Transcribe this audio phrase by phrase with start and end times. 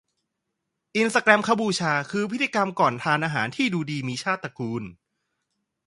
[0.97, 4.83] อินสแกรมฆบูชา คือพิธีกรรมก่อนทานอาหารที่ดูดีมีชาติตระกูล